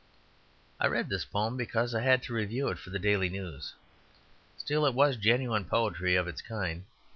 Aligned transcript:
I 0.79 0.87
read 0.87 1.09
this 1.09 1.25
poem 1.25 1.57
because 1.57 1.93
I 1.93 2.01
had 2.01 2.23
to 2.23 2.33
review 2.33 2.69
it 2.69 2.79
for 2.79 2.89
the 2.89 2.97
Daily 2.97 3.29
News; 3.29 3.75
still 4.57 4.87
it 4.87 4.95
was 4.95 5.15
genuine 5.15 5.65
poetry 5.65 6.15
of 6.15 6.27
its 6.27 6.41
kind. 6.41 6.85